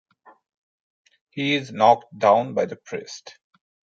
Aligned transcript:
He 1.29 1.53
is 1.53 1.71
knocked 1.71 2.17
down 2.17 2.55
by 2.55 2.65
the 2.65 2.75
priest. 2.75 3.37